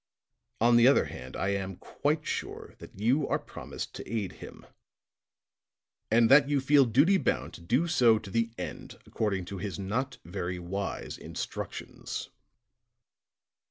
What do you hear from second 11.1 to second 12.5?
instructions."